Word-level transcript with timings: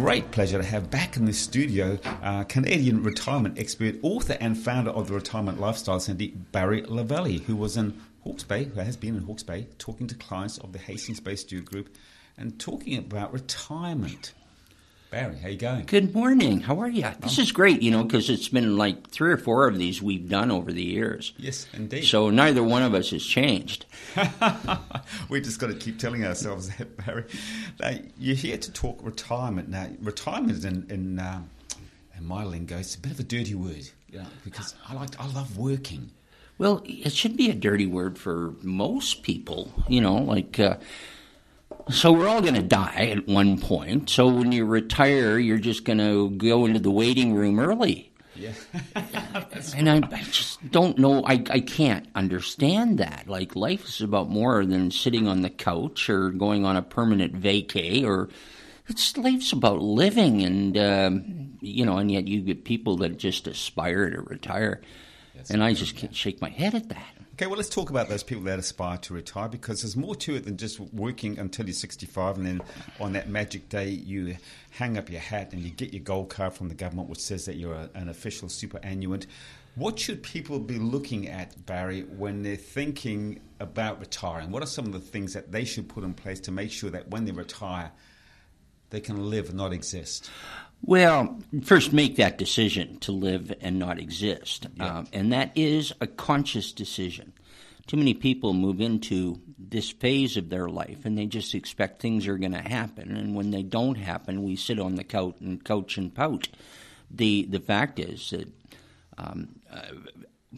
Great 0.00 0.30
pleasure 0.30 0.56
to 0.56 0.64
have 0.64 0.90
back 0.90 1.18
in 1.18 1.26
the 1.26 1.32
studio 1.34 1.98
uh, 2.22 2.42
Canadian 2.44 3.02
retirement 3.02 3.58
expert, 3.58 3.96
author, 4.00 4.34
and 4.40 4.56
founder 4.56 4.90
of 4.92 5.08
the 5.08 5.14
Retirement 5.14 5.60
Lifestyle 5.60 6.00
Centre, 6.00 6.28
Barry 6.52 6.80
LaValley, 6.80 7.42
who 7.42 7.54
was 7.54 7.76
in 7.76 8.00
Hawke's 8.24 8.42
Bay, 8.42 8.64
who 8.64 8.80
has 8.80 8.96
been 8.96 9.14
in 9.14 9.24
Hawke's 9.24 9.42
Bay, 9.42 9.66
talking 9.76 10.06
to 10.06 10.14
clients 10.14 10.56
of 10.56 10.72
the 10.72 10.78
Hastings 10.78 11.20
Bay 11.20 11.36
Stewart 11.36 11.66
Group 11.66 11.94
and 12.38 12.58
talking 12.58 12.96
about 12.96 13.30
retirement. 13.30 14.32
Barry, 15.10 15.36
how 15.38 15.48
you 15.48 15.56
going? 15.56 15.86
Good 15.86 16.14
morning. 16.14 16.60
How 16.60 16.78
are 16.78 16.88
you? 16.88 17.04
This 17.18 17.40
is 17.40 17.50
great, 17.50 17.82
you 17.82 17.90
know, 17.90 18.04
because 18.04 18.30
it's 18.30 18.48
been 18.48 18.76
like 18.76 19.10
three 19.10 19.32
or 19.32 19.36
four 19.36 19.66
of 19.66 19.76
these 19.76 20.00
we've 20.00 20.28
done 20.28 20.52
over 20.52 20.70
the 20.70 20.84
years. 20.84 21.32
Yes, 21.36 21.66
indeed. 21.72 22.04
So 22.04 22.30
neither 22.30 22.62
one 22.62 22.84
of 22.84 22.94
us 22.94 23.10
has 23.10 23.26
changed. 23.26 23.86
We've 25.28 25.42
just 25.42 25.58
got 25.58 25.66
to 25.66 25.74
keep 25.74 25.98
telling 25.98 26.24
ourselves 26.24 26.68
that, 26.76 26.96
Barry. 27.04 27.24
Now, 27.80 27.96
you're 28.20 28.36
here 28.36 28.56
to 28.56 28.72
talk 28.72 29.00
retirement. 29.02 29.68
Now, 29.68 29.88
retirement 30.00 30.64
in 30.64 30.86
in, 30.88 31.18
uh, 31.18 31.42
in 32.16 32.24
my 32.24 32.44
lingo, 32.44 32.78
it's 32.78 32.94
a 32.94 33.00
bit 33.00 33.10
of 33.10 33.18
a 33.18 33.24
dirty 33.24 33.56
word, 33.56 33.90
you 34.12 34.18
know, 34.20 34.26
because 34.44 34.76
I 34.88 34.94
like 34.94 35.18
I 35.20 35.26
love 35.26 35.58
working. 35.58 36.12
Well, 36.56 36.82
it 36.84 37.12
should 37.14 37.36
be 37.36 37.50
a 37.50 37.54
dirty 37.54 37.86
word 37.86 38.16
for 38.16 38.54
most 38.62 39.24
people, 39.24 39.72
you 39.88 40.00
know, 40.00 40.14
like. 40.14 40.60
Uh, 40.60 40.76
so 41.92 42.12
we're 42.12 42.28
all 42.28 42.40
going 42.40 42.54
to 42.54 42.62
die 42.62 43.08
at 43.16 43.26
one 43.26 43.58
point. 43.58 44.10
So 44.10 44.28
when 44.28 44.52
you 44.52 44.64
retire, 44.64 45.38
you're 45.38 45.58
just 45.58 45.84
going 45.84 45.98
to 45.98 46.30
go 46.30 46.66
into 46.66 46.80
the 46.80 46.90
waiting 46.90 47.34
room 47.34 47.58
early. 47.58 48.12
Yeah. 48.34 48.52
and 49.76 49.90
I, 49.90 49.96
I, 49.96 50.22
just 50.30 50.70
don't 50.70 50.98
know. 50.98 51.22
I, 51.24 51.44
I 51.50 51.60
can't 51.60 52.06
understand 52.14 52.98
that. 52.98 53.28
Like 53.28 53.54
life 53.54 53.86
is 53.86 54.00
about 54.00 54.30
more 54.30 54.64
than 54.64 54.90
sitting 54.90 55.28
on 55.28 55.42
the 55.42 55.50
couch 55.50 56.08
or 56.08 56.30
going 56.30 56.64
on 56.64 56.76
a 56.76 56.82
permanent 56.82 57.40
vacay 57.40 58.04
or 58.04 58.30
it's 58.90 59.16
life's 59.16 59.52
about 59.52 59.80
living 59.80 60.42
and 60.42 60.76
um, 60.76 61.58
you 61.60 61.86
know 61.86 61.98
and 61.98 62.10
yet 62.10 62.26
you 62.26 62.40
get 62.40 62.64
people 62.64 62.96
that 62.96 63.16
just 63.16 63.46
aspire 63.46 64.10
to 64.10 64.20
retire 64.20 64.80
That's 65.34 65.50
and 65.50 65.62
i 65.62 65.72
just 65.72 65.96
can't 65.96 66.14
shake 66.14 66.40
my 66.40 66.50
head 66.50 66.74
at 66.74 66.88
that 66.88 67.14
Okay, 67.40 67.46
well, 67.46 67.56
let's 67.56 67.70
talk 67.70 67.88
about 67.88 68.10
those 68.10 68.22
people 68.22 68.44
that 68.44 68.58
aspire 68.58 68.98
to 68.98 69.14
retire 69.14 69.48
because 69.48 69.80
there's 69.80 69.96
more 69.96 70.14
to 70.14 70.34
it 70.34 70.44
than 70.44 70.58
just 70.58 70.78
working 70.78 71.38
until 71.38 71.64
you're 71.64 71.72
65 71.72 72.36
and 72.36 72.44
then 72.46 72.60
on 73.00 73.14
that 73.14 73.30
magic 73.30 73.70
day 73.70 73.88
you 73.88 74.36
hang 74.72 74.98
up 74.98 75.08
your 75.08 75.22
hat 75.22 75.54
and 75.54 75.62
you 75.62 75.70
get 75.70 75.94
your 75.94 76.02
gold 76.02 76.28
card 76.28 76.52
from 76.52 76.68
the 76.68 76.74
government 76.74 77.08
which 77.08 77.20
says 77.20 77.46
that 77.46 77.56
you're 77.56 77.88
an 77.94 78.10
official 78.10 78.48
superannuant. 78.48 79.24
What 79.74 79.98
should 79.98 80.22
people 80.22 80.58
be 80.58 80.78
looking 80.78 81.28
at, 81.28 81.64
Barry, 81.64 82.02
when 82.02 82.42
they're 82.42 82.56
thinking 82.56 83.40
about 83.58 84.00
retiring? 84.00 84.50
What 84.50 84.62
are 84.62 84.66
some 84.66 84.84
of 84.84 84.92
the 84.92 85.00
things 85.00 85.32
that 85.32 85.50
they 85.50 85.64
should 85.64 85.88
put 85.88 86.04
in 86.04 86.12
place 86.12 86.40
to 86.40 86.50
make 86.50 86.70
sure 86.70 86.90
that 86.90 87.08
when 87.08 87.24
they 87.24 87.32
retire, 87.32 87.90
they 88.90 89.00
can 89.00 89.30
live 89.30 89.54
not 89.54 89.72
exist? 89.72 90.28
Well, 90.82 91.38
first 91.62 91.92
make 91.92 92.16
that 92.16 92.38
decision 92.38 92.98
to 93.00 93.12
live 93.12 93.52
and 93.60 93.78
not 93.78 93.98
exist. 93.98 94.66
Um, 94.78 95.06
and 95.12 95.32
that 95.32 95.52
is 95.54 95.92
a 96.00 96.06
conscious 96.06 96.72
decision. 96.72 97.32
Too 97.86 97.96
many 97.96 98.14
people 98.14 98.54
move 98.54 98.80
into 98.80 99.40
this 99.58 99.90
phase 99.90 100.36
of 100.36 100.48
their 100.48 100.68
life 100.68 101.04
and 101.04 101.18
they 101.18 101.26
just 101.26 101.54
expect 101.54 102.00
things 102.00 102.26
are 102.26 102.38
going 102.38 102.52
to 102.52 102.62
happen. 102.62 103.16
And 103.16 103.34
when 103.34 103.50
they 103.50 103.62
don't 103.62 103.96
happen, 103.96 104.42
we 104.42 104.56
sit 104.56 104.78
on 104.78 104.94
the 104.94 105.04
couch 105.04 105.36
and 105.40 105.62
couch 105.62 105.96
and 105.98 106.14
pout. 106.14 106.48
The, 107.10 107.46
the 107.50 107.60
fact 107.60 107.98
is 107.98 108.30
that, 108.30 108.48
um, 109.18 109.48
uh, 109.70 109.82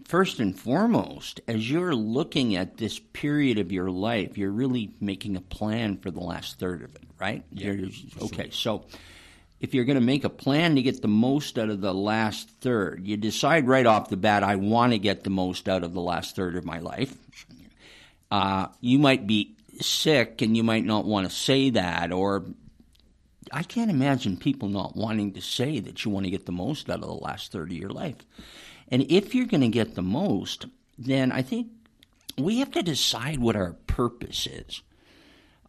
first 0.06 0.41
and 0.41 0.59
foremost, 0.59 1.41
as 1.49 1.71
you're 1.71 1.94
looking 1.94 2.56
at 2.56 2.77
this 2.77 2.99
period 2.99 3.59
of 3.59 3.72
your 3.72 3.91
life, 3.91 4.38
you're 4.38 4.50
really 4.50 4.94
making 5.00 5.37
a 5.37 5.41
plan 5.41 5.97
for 5.97 6.11
the 6.11 6.21
last 6.21 6.59
third 6.59 6.82
of 6.82 6.94
it, 6.94 7.03
right? 7.19 7.44
Yeah, 7.50 7.75
okay, 8.22 8.50
so 8.50 8.84
if 9.62 9.75
you're 9.75 9.84
going 9.84 9.95
to 9.95 10.00
make 10.00 10.25
a 10.25 10.28
plan 10.28 10.75
to 10.75 10.83
get 10.83 11.00
the 11.00 11.09
most 11.09 11.56
out 11.56 11.71
of 11.71 11.81
the 11.81 11.95
last 11.95 12.50
third, 12.61 13.06
you 13.06 13.17
decide 13.17 13.69
right 13.69 13.87
off 13.87 14.11
the 14.11 14.17
bat, 14.17 14.43
I 14.43 14.56
want 14.56 14.93
to 14.93 14.99
get 14.99 15.23
the 15.23 15.31
most 15.31 15.69
out 15.69 15.84
of 15.84 15.95
the 15.95 16.00
last 16.00 16.34
third 16.34 16.56
of 16.56 16.65
my 16.65 16.81
life. 16.81 17.15
Uh, 18.28 18.67
you 18.81 18.99
might 18.99 19.25
be 19.25 19.55
sick 19.81 20.43
and 20.43 20.56
you 20.56 20.65
might 20.65 20.84
not 20.84 21.05
want 21.05 21.31
to 21.31 21.34
say 21.34 21.71
that, 21.71 22.12
or 22.12 22.45
I 23.53 23.62
can't 23.62 23.91
imagine 23.91 24.37
people 24.37 24.69
not 24.69 24.97
wanting 24.97 25.34
to 25.34 25.41
say 25.41 25.79
that 25.79 26.05
you 26.05 26.11
want 26.11 26.25
to 26.27 26.31
get 26.31 26.44
the 26.44 26.53
most 26.53 26.91
out 26.91 26.97
of 26.97 27.06
the 27.06 27.12
last 27.12 27.53
third 27.53 27.71
of 27.71 27.77
your 27.77 27.91
life. 27.91 28.17
And 28.89 29.06
if 29.12 29.33
you're 29.33 29.47
going 29.47 29.61
to 29.61 29.69
get 29.69 29.94
the 29.94 30.03
most, 30.03 30.67
then 30.99 31.31
I 31.31 31.43
think 31.43 31.69
we 32.37 32.59
have 32.59 32.73
to 32.73 32.83
decide 32.83 33.39
what 33.39 33.55
our 33.55 33.75
purpose 33.87 34.49
is. 34.49 34.83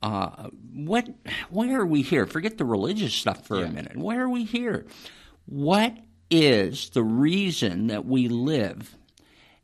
Uh, 0.04 0.50
what? 0.74 1.08
Why 1.50 1.72
are 1.72 1.86
we 1.86 2.02
here? 2.02 2.26
Forget 2.26 2.58
the 2.58 2.66
religious 2.66 3.14
stuff 3.14 3.48
for 3.48 3.60
yeah. 3.60 3.68
a 3.68 3.70
minute. 3.70 3.96
Why 3.96 4.18
are 4.18 4.28
we 4.28 4.44
here? 4.44 4.86
What 5.46 5.98
is 6.30 6.90
the 6.90 7.04
reason 7.04 7.88
that 7.88 8.06
we 8.06 8.28
live, 8.28 8.98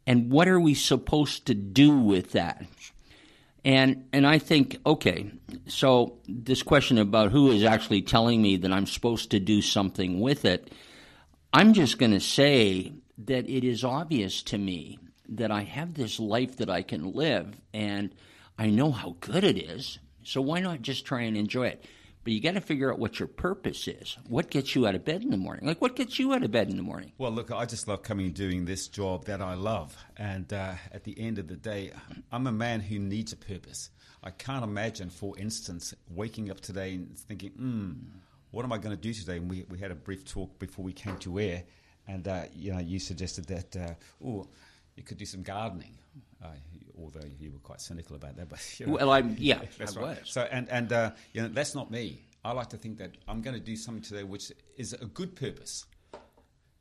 and 0.08 0.32
what 0.32 0.48
are 0.48 0.60
we 0.60 0.76
supposed 0.76 1.48
to 1.48 1.54
do 1.54 1.98
with 1.98 2.32
that? 2.32 2.66
And 3.66 4.06
and 4.14 4.26
I 4.26 4.40
think 4.40 4.78
okay, 4.86 5.30
so 5.68 6.20
this 6.26 6.64
question 6.64 7.00
about 7.00 7.34
who 7.34 7.52
is 7.52 7.66
actually 7.66 8.04
telling 8.04 8.42
me 8.42 8.56
that 8.56 8.72
I'm 8.72 8.88
supposed 8.88 9.32
to 9.32 9.42
do 9.42 9.62
something 9.62 10.22
with 10.22 10.46
it, 10.46 10.72
I'm 11.52 11.74
just 11.74 12.00
going 12.00 12.12
to 12.12 12.22
say 12.22 12.94
that 13.26 13.50
it 13.50 13.66
is 13.66 13.84
obvious 13.84 14.42
to 14.44 14.58
me 14.58 15.00
that 15.28 15.52
I 15.52 15.64
have 15.64 15.96
this 15.96 16.18
life 16.18 16.56
that 16.58 16.70
I 16.70 16.82
can 16.82 17.12
live, 17.12 17.58
and 17.74 18.16
I 18.58 18.68
know 18.68 18.94
how 18.94 19.18
good 19.20 19.44
it 19.44 19.58
is 19.58 20.00
so 20.30 20.42
why 20.42 20.60
not 20.60 20.84
just 20.84 21.06
try 21.06 21.22
and 21.22 21.36
enjoy 21.36 21.68
it? 21.68 21.86
But 22.24 22.34
you 22.34 22.42
got 22.42 22.54
to 22.54 22.62
figure 22.62 22.92
out 22.92 23.00
what 23.00 23.18
your 23.18 23.28
purpose 23.28 23.88
is. 23.88 24.16
What 24.28 24.52
gets 24.52 24.76
you 24.76 24.86
out 24.86 24.94
of 24.94 25.04
bed 25.04 25.24
in 25.24 25.32
the 25.32 25.38
morning? 25.38 25.66
Like, 25.66 25.82
what 25.82 25.96
gets 25.96 26.20
you 26.20 26.34
out 26.34 26.44
of 26.44 26.52
bed 26.52 26.70
in 26.70 26.78
the 26.78 26.84
morning? 26.84 27.14
Well, 27.18 27.32
look, 27.32 27.52
I 27.52 27.66
just 27.66 27.88
love 27.88 28.04
coming 28.04 28.28
and 28.28 28.36
doing 28.36 28.66
this 28.66 28.88
job 28.88 29.26
that 29.26 29.42
I 29.42 29.56
love. 29.56 29.98
And 30.18 30.52
uh, 30.54 30.74
at 30.92 31.04
the 31.04 31.20
end 31.20 31.40
of 31.40 31.48
the 31.48 31.56
day, 31.56 31.94
I'm 32.32 32.46
a 32.46 32.52
man 32.52 32.82
who 32.82 33.00
needs 33.00 33.34
a 33.34 33.38
purpose. 33.38 33.90
I 34.22 34.30
can't 34.30 34.64
imagine, 34.64 35.10
for 35.10 35.36
instance, 35.40 35.96
waking 36.10 36.52
up 36.52 36.60
today 36.60 36.94
and 36.94 37.18
thinking, 37.18 37.52
hmm, 37.52 37.92
what 38.52 38.66
am 38.66 38.72
I 38.72 38.78
going 38.78 38.96
to 38.96 39.02
do 39.02 39.14
today? 39.14 39.38
And 39.38 39.50
we, 39.50 39.66
we 39.70 39.80
had 39.80 39.90
a 39.90 39.96
brief 39.96 40.25
talk 40.25 40.60
before 40.60 40.86
we 40.86 40.94
came 40.94 41.18
to 41.20 41.40
air. 41.40 41.64
And, 42.08 42.28
uh, 42.28 42.44
you 42.54 42.74
know, 42.74 42.80
you 42.80 43.00
suggested 43.00 43.48
that, 43.48 43.75
uh, 43.75 43.94
oh, 44.24 44.48
you 44.96 45.02
could 45.02 45.18
do 45.18 45.25
some 45.25 45.42
gardening. 45.42 45.98
Uh, 46.44 46.50
although 47.01 47.28
you 47.40 47.51
were 47.51 47.60
quite 47.60 47.81
cynical 47.81 48.16
about 48.16 48.36
that. 48.38 48.50
But 48.50 48.60
you 48.80 48.88
know, 48.88 48.94
well, 48.94 49.12
I'm 49.12 49.36
yeah, 49.40 49.62
that's 49.78 49.98
I 49.98 50.01
right. 50.01 50.19
Was. 50.19 50.30
So 50.30 50.48
and 50.51 50.69
and 50.69 50.92
uh, 50.92 51.12
you 51.34 51.42
know 51.42 51.48
that's 51.48 51.75
not 51.75 51.92
me. 51.92 52.22
I 52.44 52.51
like 52.54 52.69
to 52.69 52.78
think 52.78 52.98
that 53.00 53.12
I'm 53.28 53.42
going 53.42 53.56
to 53.56 53.60
do 53.60 53.75
something 53.75 54.01
today 54.01 54.24
which 54.24 54.51
is 54.78 54.94
a 54.94 55.06
good 55.06 55.36
purpose. 55.36 55.86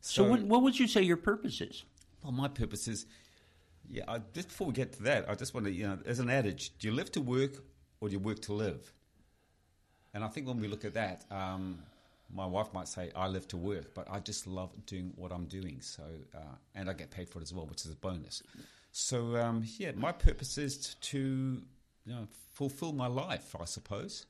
So, 0.00 0.22
so 0.22 0.30
what, 0.30 0.40
what 0.42 0.62
would 0.62 0.78
you 0.78 0.86
say 0.86 1.02
your 1.02 1.16
purpose 1.16 1.60
is? 1.60 1.84
Well, 2.22 2.32
my 2.32 2.48
purpose 2.48 2.86
is, 2.88 3.06
yeah. 3.88 4.04
I, 4.06 4.20
just 4.32 4.48
before 4.48 4.68
we 4.68 4.72
get 4.72 4.92
to 4.94 5.02
that, 5.04 5.28
I 5.28 5.34
just 5.34 5.54
want 5.54 5.66
to, 5.66 5.72
you 5.72 5.86
know, 5.86 5.98
as 6.06 6.20
an 6.20 6.30
adage, 6.30 6.78
do 6.78 6.88
you 6.88 6.94
live 6.94 7.10
to 7.12 7.20
work 7.20 7.52
or 8.00 8.08
do 8.08 8.12
you 8.12 8.18
work 8.20 8.40
to 8.42 8.52
live? 8.52 8.92
And 10.14 10.24
I 10.24 10.28
think 10.28 10.46
when 10.46 10.60
we 10.60 10.68
look 10.68 10.84
at 10.84 10.94
that, 10.94 11.24
um, 11.30 11.80
my 12.32 12.46
wife 12.46 12.72
might 12.72 12.88
say 12.88 13.10
I 13.14 13.28
live 13.28 13.48
to 13.48 13.56
work, 13.56 13.94
but 13.94 14.06
I 14.10 14.20
just 14.20 14.46
love 14.46 14.70
doing 14.86 15.12
what 15.16 15.32
I'm 15.32 15.46
doing. 15.46 15.80
So, 15.80 16.02
uh, 16.34 16.56
and 16.74 16.88
I 16.88 16.92
get 16.92 17.10
paid 17.10 17.28
for 17.28 17.40
it 17.40 17.42
as 17.42 17.52
well, 17.52 17.66
which 17.66 17.84
is 17.84 17.90
a 17.90 17.96
bonus. 17.96 18.42
So 18.92 19.36
um, 19.36 19.64
yeah, 19.78 19.92
my 19.94 20.12
purpose 20.12 20.58
is 20.58 20.94
to 20.94 21.18
you 21.18 22.12
know, 22.12 22.26
fulfill 22.52 22.92
my 22.92 23.06
life, 23.06 23.54
I 23.60 23.64
suppose. 23.64 24.26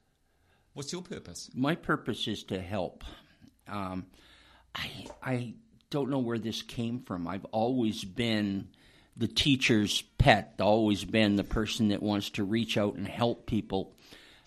What's 0.74 0.92
your 0.92 1.02
purpose? 1.02 1.50
My 1.54 1.74
purpose 1.74 2.28
is 2.28 2.44
to 2.44 2.60
help. 2.60 3.04
Um, 3.66 4.06
I 4.74 4.90
I 5.22 5.54
don't 5.90 6.10
know 6.10 6.18
where 6.18 6.38
this 6.38 6.62
came 6.62 7.00
from. 7.00 7.26
I've 7.26 7.46
always 7.46 8.04
been 8.04 8.68
the 9.16 9.28
teacher's 9.28 10.02
pet. 10.18 10.54
Always 10.60 11.04
been 11.04 11.36
the 11.36 11.44
person 11.44 11.88
that 11.88 12.02
wants 12.02 12.30
to 12.30 12.44
reach 12.44 12.76
out 12.76 12.94
and 12.94 13.06
help 13.06 13.46
people. 13.46 13.94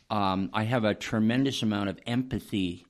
Um, 0.10 0.50
I 0.54 0.64
have 0.64 0.84
a 0.84 0.94
tremendous 0.94 1.64
amount 1.64 1.90
of 1.90 2.00
empathy, 2.06 2.86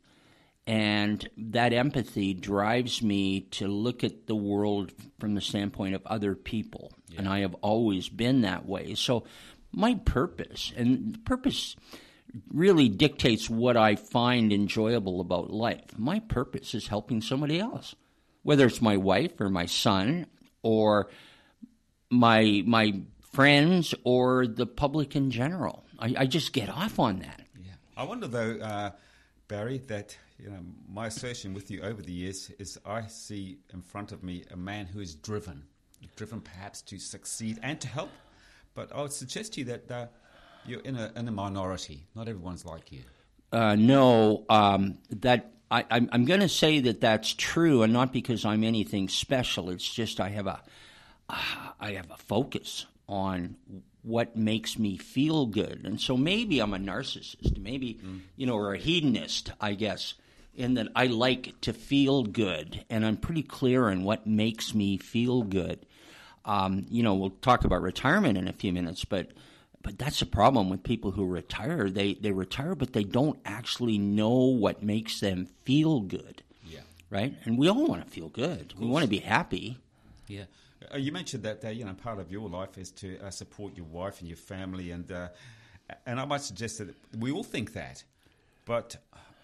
and 0.68 1.28
that 1.38 1.74
empathy 1.74 2.34
drives 2.34 3.02
me 3.02 3.42
to 3.42 3.68
look 3.68 4.04
at 4.04 4.28
the 4.28 4.36
world 4.36 4.92
from 5.20 5.34
the 5.34 5.42
standpoint 5.42 5.96
of 5.96 6.06
other 6.06 6.36
people. 6.36 6.92
Yeah. 7.08 7.20
And 7.20 7.30
I 7.30 7.40
have 7.40 7.56
always 7.56 8.10
been 8.10 8.42
that 8.42 8.66
way. 8.66 8.96
So, 8.96 9.26
my 9.74 9.96
purpose 9.96 10.74
and 10.76 11.24
purpose 11.26 11.76
really 12.54 12.90
dictates 12.90 13.50
what 13.50 13.78
I 13.78 13.96
find 13.96 14.52
enjoyable 14.52 15.22
about 15.22 15.52
life. 15.52 15.98
My 15.98 16.20
purpose 16.20 16.74
is 16.74 16.88
helping 16.88 17.22
somebody 17.22 17.60
else, 17.60 17.96
whether 18.44 18.66
it's 18.66 18.82
my 18.82 18.98
wife 18.98 19.40
or 19.40 19.50
my 19.50 19.66
son 19.66 20.28
or 20.62 21.10
my 22.10 22.64
my 22.66 23.02
friends 23.32 23.96
or 24.04 24.46
the 24.46 24.66
public 24.66 25.16
in 25.16 25.32
general. 25.32 25.86
I, 25.98 26.16
I 26.20 26.26
just 26.26 26.54
get 26.54 26.70
off 26.70 27.00
on 27.00 27.20
that. 27.20 27.42
Yeah, 27.58 27.72
I 27.96 28.04
wonder 28.04 28.28
though, 28.28 28.58
uh, 28.62 28.92
Barry, 29.48 29.78
that 29.88 30.18
you 30.42 30.50
know 30.50 30.60
my 30.90 31.08
assertion 31.08 31.54
with 31.54 31.70
you 31.70 31.82
over 31.82 32.02
the 32.02 32.12
years 32.12 32.50
is 32.60 32.80
I 32.86 33.08
see 33.08 33.60
in 33.74 33.82
front 33.82 34.12
of 34.12 34.24
me 34.24 34.44
a 34.52 34.58
man 34.58 34.88
who 34.88 35.00
is 35.00 35.16
driven, 35.16 35.64
driven 36.16 36.42
perhaps 36.42 36.82
to 36.84 36.98
succeed 36.98 37.60
and 37.62 37.80
to 37.82 37.88
help. 37.88 38.10
But 38.74 38.92
I 38.96 39.02
would 39.02 39.14
suggest 39.14 39.54
to 39.54 39.62
you 39.62 39.66
that. 39.66 39.92
Uh, 39.92 40.08
you're 40.66 40.82
in 40.82 40.96
a 40.96 41.12
in 41.16 41.28
a 41.28 41.32
minority. 41.32 42.06
Not 42.16 42.28
everyone's 42.28 42.66
like 42.66 42.92
you. 42.92 43.02
Uh, 43.52 43.76
no, 43.76 44.46
um, 44.50 44.98
that 45.10 45.54
I, 45.70 45.86
I'm, 45.90 46.10
I'm 46.12 46.26
going 46.26 46.40
to 46.40 46.50
say 46.50 46.80
that 46.82 47.02
that's 47.02 47.34
true, 47.34 47.84
and 47.84 47.92
not 47.92 48.14
because 48.14 48.46
I'm 48.46 48.64
anything 48.64 49.10
special. 49.10 49.70
It's 49.70 49.92
just 49.92 50.20
I 50.20 50.30
have 50.30 50.48
a 50.48 50.62
uh, 51.30 51.72
I 51.80 51.94
have 51.94 52.10
a 52.12 52.18
focus 52.18 52.86
on 53.08 53.58
what 54.04 54.36
makes 54.36 54.80
me 54.80 54.98
feel 54.98 55.46
good, 55.46 55.82
and 55.84 56.00
so 56.00 56.16
maybe 56.16 56.60
I'm 56.60 56.74
a 56.74 56.80
narcissist, 56.80 57.58
maybe 57.58 58.00
mm. 58.04 58.22
you 58.36 58.46
know, 58.46 58.56
or 58.56 58.74
a 58.74 58.78
hedonist, 58.78 59.52
I 59.60 59.74
guess, 59.74 60.14
in 60.56 60.74
that 60.76 60.90
I 60.96 61.08
like 61.08 61.60
to 61.62 61.74
feel 61.74 62.24
good, 62.24 62.84
and 62.90 63.06
I'm 63.06 63.18
pretty 63.18 63.44
clear 63.44 63.90
on 63.90 64.04
what 64.04 64.28
makes 64.28 64.74
me 64.74 64.98
feel 64.98 65.44
good. 65.44 65.86
Um, 66.44 66.86
you 66.90 67.04
know, 67.04 67.14
we'll 67.14 67.30
talk 67.30 67.64
about 67.64 67.82
retirement 67.82 68.38
in 68.38 68.48
a 68.48 68.54
few 68.54 68.74
minutes, 68.74 69.06
but 69.06 69.32
but 69.84 69.98
that's 69.98 70.20
the 70.20 70.26
problem 70.26 70.70
with 70.70 70.84
people 70.84 71.12
who 71.12 71.26
retire. 71.26 71.90
They 71.90 72.16
they 72.16 72.32
retire, 72.32 72.76
but 72.76 72.94
they 72.94 73.04
don't 73.04 73.40
actually 73.46 73.98
know 73.98 74.30
what 74.30 74.84
makes 74.84 75.20
them 75.20 75.48
feel 75.64 76.02
good. 76.02 76.44
Yeah. 76.66 76.82
Right. 77.10 77.36
And 77.46 77.58
we 77.58 77.68
all 77.70 77.88
want 77.88 78.04
to 78.04 78.10
feel 78.10 78.30
good. 78.30 78.74
We 78.78 78.88
want 78.88 79.04
to 79.04 79.10
be 79.10 79.20
happy. 79.20 79.78
Yeah. 80.28 80.46
Uh, 80.94 80.98
you 80.98 81.12
mentioned 81.12 81.44
that 81.44 81.64
uh, 81.64 81.70
you 81.70 81.86
know 81.86 81.94
part 81.94 82.20
of 82.20 82.32
your 82.32 82.50
life 82.50 82.78
is 82.78 82.92
to 82.92 83.20
uh, 83.20 83.30
support 83.30 83.78
your 83.78 83.86
wife 83.86 84.20
and 84.20 84.28
your 84.28 84.38
family, 84.38 84.92
and 84.92 85.12
uh, 85.12 85.30
and 86.06 86.20
I 86.20 86.26
might 86.26 86.42
suggest 86.42 86.80
that 86.80 86.94
we 87.18 87.32
all 87.32 87.44
think 87.44 87.74
that, 87.74 88.04
but 88.66 88.98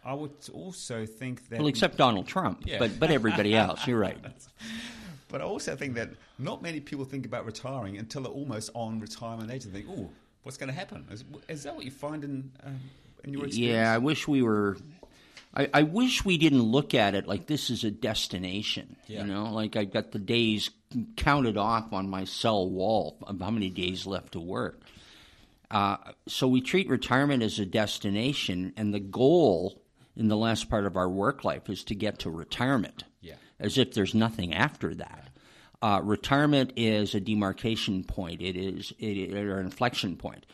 I 0.07 0.13
would 0.13 0.31
also 0.53 1.05
think 1.05 1.49
that 1.49 1.59
well, 1.59 1.67
except 1.67 1.97
Donald 1.97 2.27
Trump, 2.27 2.61
yeah. 2.63 2.79
but 2.79 2.97
but 2.97 3.11
everybody 3.11 3.53
else. 3.53 3.85
You're 3.85 3.99
right. 3.99 4.17
but 5.27 5.41
I 5.41 5.43
also 5.43 5.75
think 5.75 5.95
that 5.95 6.11
not 6.39 6.61
many 6.61 6.79
people 6.79 7.03
think 7.03 7.25
about 7.25 7.45
retiring 7.45 7.97
until 7.97 8.21
they're 8.21 8.31
almost 8.31 8.69
on 8.73 9.01
retirement 9.01 9.51
age 9.51 9.65
and 9.65 9.73
think, 9.73 9.85
oh, 9.89 10.09
what's 10.43 10.57
going 10.57 10.69
to 10.69 10.73
happen? 10.73 11.05
Is, 11.11 11.25
is, 11.49 11.63
that 11.63 11.75
what 11.75 11.83
you 11.83 11.91
find 11.91 12.23
in, 12.23 12.51
um, 12.63 12.79
in 13.25 13.33
your 13.33 13.45
experience? 13.47 13.73
Yeah, 13.73 13.93
I 13.93 13.97
wish 13.97 14.29
we 14.29 14.41
were. 14.41 14.77
I, 15.53 15.69
I, 15.73 15.83
wish 15.83 16.23
we 16.23 16.37
didn't 16.37 16.61
look 16.61 16.93
at 16.93 17.13
it 17.13 17.27
like 17.27 17.47
this 17.47 17.69
is 17.69 17.83
a 17.83 17.91
destination. 17.91 18.95
Yeah. 19.07 19.21
You 19.21 19.27
know, 19.27 19.51
like 19.51 19.75
I've 19.75 19.91
got 19.91 20.11
the 20.11 20.19
days 20.19 20.69
counted 21.17 21.57
off 21.57 21.91
on 21.91 22.09
my 22.09 22.23
cell 22.23 22.69
wall 22.69 23.17
of 23.23 23.41
how 23.41 23.49
many 23.49 23.69
days 23.69 24.07
left 24.07 24.33
to 24.33 24.39
work. 24.39 24.79
Uh, 25.69 25.97
so 26.29 26.47
we 26.47 26.61
treat 26.61 26.87
retirement 26.87 27.43
as 27.43 27.59
a 27.59 27.65
destination, 27.65 28.71
and 28.77 28.93
the 28.93 29.01
goal 29.01 29.81
in 30.17 30.27
the 30.27 30.37
last 30.37 30.69
part 30.69 30.85
of 30.85 30.97
our 30.97 31.09
work 31.09 31.43
life 31.43 31.69
is 31.69 31.83
to 31.85 31.95
get 31.95 32.19
to 32.19 32.29
retirement. 32.29 33.03
Yeah. 33.21 33.35
As 33.59 33.77
if 33.77 33.93
there's 33.93 34.13
nothing 34.13 34.53
after 34.53 34.93
that. 34.95 35.29
Uh, 35.81 36.01
retirement 36.03 36.73
is 36.75 37.13
a 37.13 37.19
demarcation 37.19 38.03
point. 38.03 38.41
It 38.41 38.55
is 38.55 38.93
it, 38.97 39.33
or 39.33 39.59
an 39.59 39.65
inflection 39.65 40.15
point. 40.15 40.45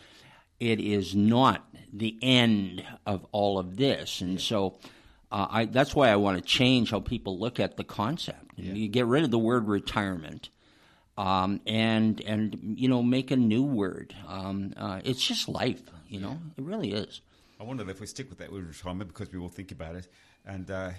It 0.59 0.79
is 0.79 1.15
not 1.15 1.65
the 1.91 2.17
end 2.21 2.83
of 3.05 3.25
all 3.31 3.57
of 3.57 3.77
this, 3.77 4.21
and 4.21 4.39
so 4.39 4.77
uh, 5.31 5.47
I, 5.49 5.65
that's 5.65 5.95
why 5.95 6.09
I 6.09 6.17
want 6.17 6.37
to 6.37 6.43
change 6.43 6.91
how 6.91 6.99
people 6.99 7.39
look 7.39 7.59
at 7.59 7.77
the 7.77 7.83
concept. 7.83 8.51
Yeah. 8.55 8.73
You 8.73 8.87
get 8.87 9.05
rid 9.05 9.23
of 9.23 9.31
the 9.31 9.39
word 9.39 9.67
retirement, 9.67 10.49
um, 11.17 11.61
and 11.65 12.19
and 12.21 12.75
you 12.77 12.89
know 12.89 13.01
make 13.01 13.31
a 13.31 13.37
new 13.37 13.63
word. 13.63 14.13
Um, 14.27 14.73
uh, 14.75 15.01
it's 15.05 15.25
just 15.25 15.47
life, 15.47 15.81
you 16.07 16.19
know. 16.19 16.37
It 16.57 16.63
really 16.63 16.91
is. 16.91 17.21
I 17.63 17.65
wonder 17.65 17.89
if 17.89 18.01
we 18.01 18.07
stick 18.07 18.27
with 18.29 18.39
that 18.39 18.51
word 18.51 18.67
retirement 18.67 19.07
because 19.07 19.31
we 19.31 19.39
all 19.39 19.47
think 19.47 19.71
about 19.71 19.95
it. 19.95 20.09
And 20.45 20.69
uh, 20.69 20.89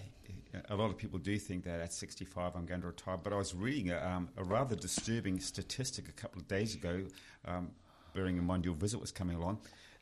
a 0.70 0.74
lot 0.74 0.88
of 0.88 0.96
people 0.96 1.18
do 1.18 1.38
think 1.38 1.62
that 1.64 1.78
at 1.78 1.92
65 1.92 2.56
I'm 2.56 2.64
going 2.64 2.80
to 2.80 2.86
retire. 2.86 3.18
But 3.18 3.34
I 3.34 3.36
was 3.36 3.54
reading 3.54 3.90
a, 3.90 3.98
um, 3.98 4.30
a 4.38 4.44
rather 4.44 4.74
disturbing 4.74 5.40
statistic 5.40 6.08
a 6.08 6.12
couple 6.12 6.40
of 6.40 6.48
days 6.48 6.74
ago, 6.74 7.02
um, 7.44 7.70
bearing 8.14 8.38
in 8.38 8.46
mind 8.46 8.64
your 8.64 8.72
visit 8.72 8.98
was 8.98 9.10
coming 9.10 9.36
along. 9.36 9.58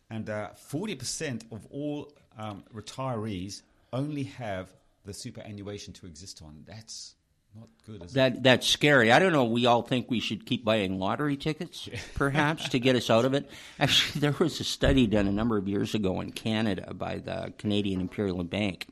And 0.08 0.30
uh, 0.30 0.50
40% 0.70 1.50
of 1.50 1.66
all 1.72 2.12
um, 2.38 2.62
retirees 2.72 3.62
only 3.92 4.22
have 4.22 4.72
the 5.04 5.12
superannuation 5.12 5.92
to 5.94 6.06
exist 6.06 6.42
on. 6.44 6.62
That's 6.64 7.16
not 7.54 7.68
good. 7.86 8.08
that 8.10 8.36
it? 8.36 8.42
that's 8.42 8.66
scary. 8.66 9.12
I 9.12 9.18
don't 9.18 9.32
know. 9.32 9.44
We 9.44 9.66
all 9.66 9.82
think 9.82 10.10
we 10.10 10.20
should 10.20 10.46
keep 10.46 10.64
buying 10.64 10.98
lottery 10.98 11.36
tickets, 11.36 11.88
perhaps, 12.14 12.68
to 12.70 12.78
get 12.78 12.96
us 12.96 13.10
out 13.10 13.24
of 13.24 13.34
it. 13.34 13.50
Actually, 13.78 14.20
there 14.22 14.36
was 14.38 14.60
a 14.60 14.64
study 14.64 15.06
done 15.06 15.26
a 15.26 15.32
number 15.32 15.56
of 15.56 15.68
years 15.68 15.94
ago 15.94 16.20
in 16.20 16.32
Canada 16.32 16.94
by 16.94 17.18
the 17.18 17.52
Canadian 17.58 18.00
Imperial 18.00 18.42
Bank, 18.44 18.86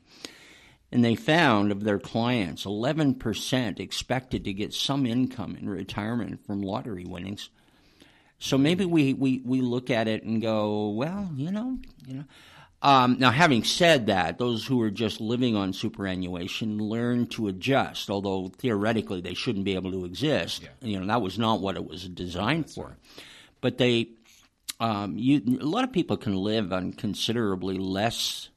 and 0.91 1.03
they 1.03 1.15
found 1.15 1.71
of 1.71 1.83
their 1.83 1.99
clients, 1.99 2.65
eleven 2.65 3.15
percent 3.15 3.79
expected 3.79 4.43
to 4.45 4.53
get 4.53 4.73
some 4.73 5.05
income 5.05 5.55
in 5.55 5.69
retirement 5.69 6.45
from 6.45 6.61
lottery 6.61 7.05
winnings. 7.05 7.49
So 8.41 8.57
maybe 8.57 8.85
we, 8.85 9.13
we, 9.13 9.39
we 9.45 9.61
look 9.61 9.91
at 9.91 10.07
it 10.07 10.23
and 10.23 10.41
go, 10.41 10.89
well, 10.89 11.29
you 11.35 11.51
know, 11.51 11.77
you 12.07 12.15
know. 12.15 12.23
Um, 12.83 13.17
now, 13.19 13.29
having 13.29 13.63
said 13.63 14.07
that, 14.07 14.39
those 14.39 14.65
who 14.65 14.81
are 14.81 14.89
just 14.89 15.21
living 15.21 15.55
on 15.55 15.71
superannuation 15.71 16.79
learn 16.79 17.27
to 17.27 17.47
adjust, 17.47 18.09
although 18.09 18.51
theoretically 18.57 19.21
they 19.21 19.35
shouldn't 19.35 19.65
be 19.65 19.75
able 19.75 19.91
to 19.91 20.05
exist. 20.05 20.63
Yeah. 20.63 20.69
You 20.81 20.99
know, 20.99 21.05
that 21.05 21.21
was 21.21 21.37
not 21.37 21.61
what 21.61 21.75
it 21.75 21.85
was 21.85 22.07
designed 22.09 22.63
That's 22.63 22.75
for. 22.75 22.87
Right. 22.87 23.23
But 23.61 23.77
they, 23.77 24.09
um, 24.79 25.15
you, 25.15 25.59
a 25.61 25.65
lot 25.65 25.83
of 25.83 25.91
people 25.91 26.17
can 26.17 26.35
live 26.35 26.73
on 26.73 26.93
considerably 26.93 27.77
less 27.77 28.49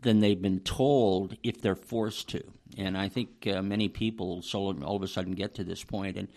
than 0.00 0.18
they've 0.18 0.40
been 0.40 0.60
told 0.60 1.36
if 1.44 1.60
they're 1.60 1.76
forced 1.76 2.28
to. 2.30 2.42
And 2.76 2.98
I 2.98 3.08
think 3.08 3.46
uh, 3.46 3.62
many 3.62 3.88
people 3.88 4.42
so 4.42 4.72
all 4.82 4.96
of 4.96 5.02
a 5.02 5.08
sudden 5.08 5.32
get 5.32 5.54
to 5.56 5.64
this 5.64 5.84
point 5.84 6.16
and 6.16 6.28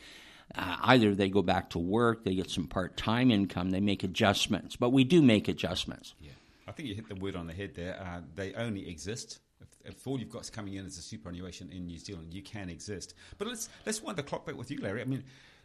uh, 0.55 0.77
either 0.84 1.15
they 1.15 1.29
go 1.29 1.41
back 1.41 1.72
to 1.72 1.79
work, 1.79 2.24
they 2.24 2.36
get 2.36 2.50
some 2.50 2.67
part 2.67 2.96
time 2.96 3.31
income, 3.31 3.72
they 3.72 3.79
make 3.79 4.03
adjustments. 4.03 4.75
But 4.75 4.91
we 4.91 5.03
do 5.03 5.22
make 5.22 5.48
adjustments. 5.48 6.13
Yeah. 6.19 6.31
I 6.67 6.72
think 6.72 6.88
you 6.88 6.96
hit 6.96 7.10
the 7.10 7.15
word 7.15 7.36
on 7.36 7.48
the 7.48 7.53
head 7.53 7.75
there. 7.75 8.00
Uh, 8.00 8.22
they 8.36 8.53
only 8.53 8.89
exist. 8.89 9.39
If, 9.62 9.96
if, 9.96 10.08
all 10.08 10.20
you've 10.20 10.29
got 10.29 10.41
is 10.43 10.50
coming 10.50 10.75
in 10.75 10.86
as 10.86 10.98
a 10.98 11.01
superannuation 11.01 11.72
in 11.72 11.86
New 11.88 11.98
Zealand, 11.98 12.34
you 12.34 12.41
can 12.41 12.70
exist. 12.70 13.13
But 13.38 13.48
let's 13.48 13.70
let's 13.86 14.01
wind 14.01 14.17
the 14.17 14.24
clock 14.24 14.46
back 14.46 14.58
with 14.58 14.72
you, 14.72 14.79
Larry. 14.79 15.01
I 15.01 15.05
mean, 15.05 15.24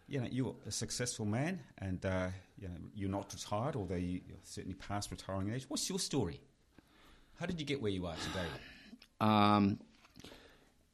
you 0.08 0.20
know, 0.20 0.28
you're 0.30 0.54
a 0.66 0.70
successful 0.70 1.26
man, 1.26 1.60
and 1.78 2.04
uh, 2.04 2.28
you 2.58 2.68
know, 2.68 2.74
you're 2.94 3.10
not 3.10 3.32
retired, 3.32 3.76
although 3.76 3.94
you're 3.94 4.20
certainly 4.42 4.74
past 4.74 5.10
retiring 5.10 5.52
age. 5.52 5.66
What's 5.68 5.88
your 5.88 5.98
story? 5.98 6.40
How 7.38 7.46
did 7.46 7.60
you 7.60 7.66
get 7.66 7.80
where 7.80 7.92
you 7.92 8.06
are 8.06 8.16
today? 8.16 8.46
Um, 9.20 9.78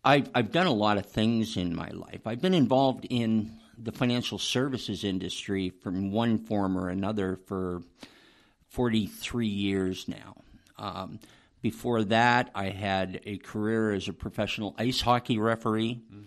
I've 0.04 0.28
I've 0.34 0.52
done 0.52 0.66
a 0.66 0.72
lot 0.72 0.98
of 0.98 1.06
things 1.06 1.56
in 1.56 1.74
my 1.74 1.88
life. 1.88 2.26
I've 2.26 2.42
been 2.42 2.54
involved 2.54 3.06
in 3.08 3.58
the 3.78 3.92
financial 3.92 4.38
services 4.38 5.04
industry 5.04 5.70
from 5.70 6.10
one 6.10 6.38
form 6.38 6.76
or 6.76 6.88
another 6.88 7.36
for 7.46 7.82
43 8.74 9.46
years 9.46 10.08
now. 10.08 10.36
Um, 10.76 11.20
before 11.62 12.02
that, 12.04 12.50
I 12.56 12.70
had 12.70 13.20
a 13.24 13.38
career 13.38 13.92
as 13.92 14.08
a 14.08 14.12
professional 14.12 14.74
ice 14.76 15.00
hockey 15.00 15.38
referee. 15.38 16.02
Mm. 16.12 16.26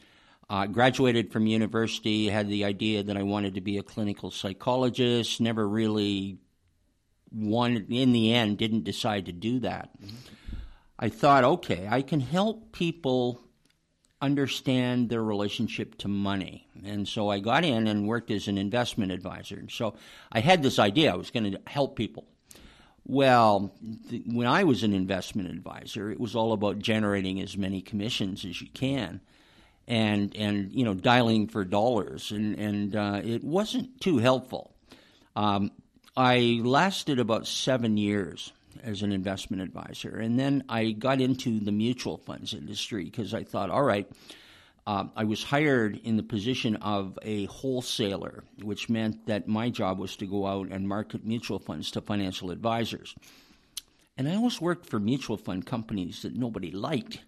Uh, 0.50 0.66
graduated 0.66 1.34
from 1.34 1.46
university, 1.46 2.30
had 2.30 2.48
the 2.48 2.64
idea 2.64 3.04
that 3.04 3.18
I 3.18 3.24
wanted 3.24 3.56
to 3.56 3.62
be 3.62 3.78
a 3.78 3.84
clinical 3.84 4.32
psychologist. 4.32 5.42
Never 5.42 5.68
really 5.68 6.38
wanted, 7.34 7.92
in 7.92 8.14
the 8.14 8.34
end, 8.34 8.58
didn't 8.58 8.86
decide 8.86 9.26
to 9.26 9.34
do 9.34 9.60
that. 9.60 9.90
Mm-hmm. 10.02 10.16
I 10.98 11.10
thought, 11.10 11.44
okay, 11.44 11.86
I 11.92 12.02
can 12.02 12.22
help 12.22 12.72
people 12.72 13.42
understand 14.22 15.10
their 15.10 15.24
relationship 15.24 15.98
to 16.00 16.08
money. 16.08 16.68
And 16.86 17.08
so 17.08 17.30
I 17.30 17.40
got 17.40 17.64
in 17.64 17.88
and 17.88 18.08
worked 18.08 18.32
as 18.32 18.48
an 18.48 18.58
investment 18.58 19.12
advisor. 19.12 19.58
And 19.58 19.70
So 19.70 19.96
I 20.32 20.40
had 20.40 20.64
this 20.64 20.80
idea 20.80 21.14
I 21.14 21.18
was 21.18 21.30
going 21.30 21.52
to 21.52 21.60
help 21.68 21.96
people. 21.96 22.26
Well, 23.10 23.72
th- 24.10 24.24
when 24.26 24.48
I 24.48 24.66
was 24.66 24.84
an 24.84 24.94
investment 24.94 25.50
advisor, 25.50 26.12
it 26.12 26.20
was 26.20 26.36
all 26.36 26.52
about 26.52 26.80
generating 26.80 27.40
as 27.40 27.56
many 27.56 27.82
commissions 27.82 28.44
as 28.44 28.62
you 28.62 28.68
can, 28.74 29.22
and 29.88 30.36
and 30.36 30.74
you 30.74 30.84
know 30.84 30.94
dialing 30.94 31.48
for 31.48 31.64
dollars, 31.64 32.32
and 32.32 32.60
and 32.60 32.96
uh, 32.96 33.22
it 33.24 33.46
wasn't 33.46 34.02
too 34.02 34.18
helpful. 34.18 34.76
Um, 35.38 35.72
I 36.18 36.60
lasted 36.62 37.20
about 37.20 37.48
seven 37.48 37.96
years 37.96 38.52
as 38.84 39.04
an 39.04 39.14
investment 39.14 39.64
advisor, 39.64 40.18
and 40.18 40.38
then 40.38 40.66
I 40.68 40.92
got 40.92 41.22
into 41.22 41.62
the 41.62 41.72
mutual 41.72 42.18
funds 42.18 42.54
industry 42.54 43.06
because 43.06 43.34
I 43.34 43.44
thought, 43.44 43.70
all 43.70 43.84
right. 43.84 44.08
Uh, 44.88 45.04
I 45.18 45.26
was 45.26 45.44
hired 45.44 46.00
in 46.06 46.16
the 46.16 46.24
position 46.24 46.78
of 46.78 47.20
a 47.22 47.44
wholesaler, 47.48 48.46
which 48.62 48.88
meant 48.88 49.26
that 49.26 49.46
my 49.46 49.70
job 49.70 50.00
was 50.00 50.16
to 50.16 50.26
go 50.26 50.48
out 50.48 50.70
and 50.70 50.88
market 50.88 51.26
mutual 51.26 51.60
funds 51.60 51.92
to 51.92 52.02
financial 52.02 52.52
advisors. 52.52 53.14
And 54.18 54.30
I 54.30 54.36
always 54.36 54.62
worked 54.62 54.86
for 54.86 54.98
mutual 54.98 55.36
fund 55.36 55.66
companies 55.66 56.22
that 56.22 56.38
nobody 56.38 56.72
liked. 56.72 57.20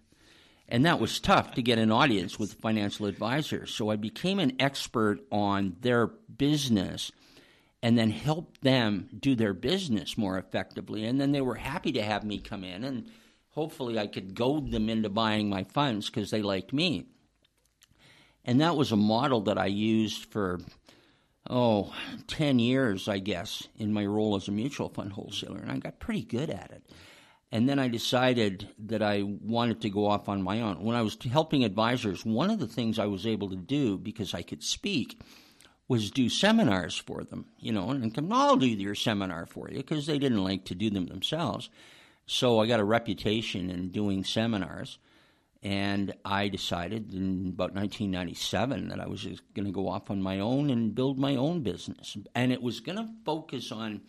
And 0.70 0.86
that 0.86 1.00
was 1.00 1.20
tough 1.20 1.52
to 1.52 1.60
get 1.60 1.78
an 1.78 1.92
audience 1.92 2.38
with 2.38 2.54
financial 2.54 3.04
advisors. 3.04 3.74
So 3.74 3.90
I 3.90 3.96
became 3.96 4.38
an 4.38 4.56
expert 4.58 5.20
on 5.30 5.76
their 5.82 6.06
business 6.06 7.12
and 7.82 7.98
then 7.98 8.08
helped 8.08 8.62
them 8.62 9.10
do 9.20 9.34
their 9.34 9.52
business 9.52 10.16
more 10.16 10.38
effectively. 10.38 11.04
And 11.04 11.20
then 11.20 11.32
they 11.32 11.42
were 11.42 11.56
happy 11.56 11.92
to 11.92 12.02
have 12.02 12.24
me 12.24 12.38
come 12.38 12.64
in 12.64 12.84
and 12.84 13.10
hopefully 13.50 13.98
I 13.98 14.06
could 14.06 14.34
goad 14.34 14.70
them 14.70 14.88
into 14.88 15.10
buying 15.10 15.50
my 15.50 15.64
funds 15.64 16.08
because 16.08 16.30
they 16.30 16.40
liked 16.40 16.72
me. 16.72 17.04
And 18.50 18.60
that 18.60 18.76
was 18.76 18.90
a 18.90 18.96
model 18.96 19.42
that 19.42 19.58
I 19.58 19.66
used 19.66 20.24
for, 20.24 20.58
oh, 21.48 21.94
10 22.26 22.58
years, 22.58 23.06
I 23.06 23.20
guess, 23.20 23.68
in 23.76 23.92
my 23.92 24.04
role 24.04 24.34
as 24.34 24.48
a 24.48 24.50
mutual 24.50 24.88
fund 24.88 25.12
wholesaler. 25.12 25.60
And 25.60 25.70
I 25.70 25.76
got 25.76 26.00
pretty 26.00 26.22
good 26.22 26.50
at 26.50 26.72
it. 26.72 26.82
And 27.52 27.68
then 27.68 27.78
I 27.78 27.86
decided 27.86 28.68
that 28.86 29.04
I 29.04 29.22
wanted 29.22 29.80
to 29.82 29.88
go 29.88 30.04
off 30.04 30.28
on 30.28 30.42
my 30.42 30.62
own. 30.62 30.82
When 30.82 30.96
I 30.96 31.02
was 31.02 31.16
helping 31.30 31.62
advisors, 31.62 32.26
one 32.26 32.50
of 32.50 32.58
the 32.58 32.66
things 32.66 32.98
I 32.98 33.06
was 33.06 33.24
able 33.24 33.50
to 33.50 33.56
do 33.56 33.96
because 33.96 34.34
I 34.34 34.42
could 34.42 34.64
speak 34.64 35.20
was 35.86 36.10
do 36.10 36.28
seminars 36.28 36.96
for 36.96 37.22
them, 37.22 37.46
you 37.60 37.70
know, 37.70 37.90
and 37.90 38.12
come, 38.12 38.32
I'll 38.32 38.56
do 38.56 38.66
your 38.66 38.96
seminar 38.96 39.46
for 39.46 39.70
you 39.70 39.76
because 39.76 40.06
they 40.06 40.18
didn't 40.18 40.42
like 40.42 40.64
to 40.64 40.74
do 40.74 40.90
them 40.90 41.06
themselves. 41.06 41.70
So 42.26 42.58
I 42.58 42.66
got 42.66 42.80
a 42.80 42.84
reputation 42.84 43.70
in 43.70 43.92
doing 43.92 44.24
seminars. 44.24 44.98
And 45.62 46.14
I 46.24 46.48
decided 46.48 47.12
in 47.12 47.48
about 47.48 47.74
1997 47.74 48.88
that 48.88 49.00
I 49.00 49.06
was 49.06 49.20
just 49.20 49.42
going 49.52 49.66
to 49.66 49.72
go 49.72 49.88
off 49.88 50.10
on 50.10 50.22
my 50.22 50.40
own 50.40 50.70
and 50.70 50.94
build 50.94 51.18
my 51.18 51.36
own 51.36 51.62
business. 51.62 52.16
And 52.34 52.50
it 52.50 52.62
was 52.62 52.80
going 52.80 52.96
to 52.96 53.08
focus 53.26 53.70
on 53.70 54.00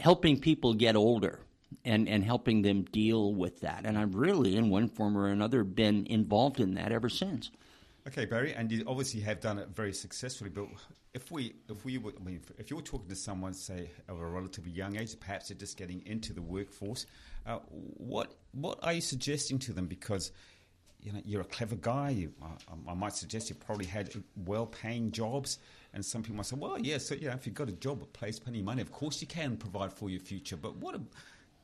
helping 0.00 0.40
people 0.40 0.72
get 0.72 0.96
older 0.96 1.40
and, 1.84 2.08
and 2.08 2.24
helping 2.24 2.62
them 2.62 2.82
deal 2.82 3.34
with 3.34 3.60
that. 3.60 3.84
And 3.84 3.98
I've 3.98 4.14
really, 4.14 4.56
in 4.56 4.70
one 4.70 4.88
form 4.88 5.18
or 5.18 5.28
another, 5.28 5.64
been 5.64 6.06
involved 6.06 6.60
in 6.60 6.74
that 6.74 6.92
ever 6.92 7.10
since. 7.10 7.50
Okay, 8.06 8.26
Barry, 8.26 8.52
and 8.52 8.70
you 8.70 8.84
obviously 8.86 9.20
have 9.20 9.40
done 9.40 9.58
it 9.58 9.68
very 9.68 9.92
successfully. 9.92 10.50
But 10.50 10.66
if 11.14 11.30
we, 11.30 11.54
if 11.70 11.84
we, 11.86 11.96
were, 11.96 12.12
I 12.18 12.22
mean, 12.22 12.40
if 12.58 12.70
you 12.70 12.76
were 12.76 12.82
talking 12.82 13.08
to 13.08 13.16
someone, 13.16 13.54
say, 13.54 13.90
of 14.08 14.20
a 14.20 14.26
relatively 14.26 14.72
young 14.72 14.96
age, 14.96 15.18
perhaps 15.18 15.48
they're 15.48 15.56
just 15.56 15.78
getting 15.78 16.02
into 16.04 16.34
the 16.34 16.42
workforce, 16.42 17.06
uh, 17.46 17.60
what 17.70 18.34
what 18.52 18.78
are 18.82 18.92
you 18.92 19.00
suggesting 19.00 19.58
to 19.60 19.72
them? 19.72 19.86
Because 19.86 20.32
you 21.04 21.12
know, 21.12 21.20
you're 21.24 21.42
a 21.42 21.44
clever 21.46 21.76
guy. 21.76 22.10
You, 22.10 22.32
I, 22.42 22.90
I, 22.90 22.94
might 22.94 23.12
suggest 23.12 23.50
you 23.50 23.54
probably 23.54 23.84
had 23.86 24.10
well-paying 24.46 25.12
jobs, 25.12 25.58
and 25.92 26.04
some 26.04 26.22
people 26.22 26.36
might 26.36 26.46
say, 26.46 26.56
"Well, 26.56 26.78
yeah, 26.78 26.98
so 26.98 27.14
yeah, 27.14 27.34
if 27.34 27.46
you've 27.46 27.54
got 27.54 27.68
a 27.68 27.72
job 27.72 28.00
that 28.00 28.12
pays 28.14 28.40
plenty 28.40 28.60
of 28.60 28.64
money, 28.64 28.80
of 28.80 28.90
course 28.90 29.20
you 29.20 29.26
can 29.26 29.56
provide 29.56 29.92
for 29.92 30.08
your 30.08 30.20
future." 30.20 30.56
But 30.56 30.76
what? 30.76 30.94
A, 30.94 31.00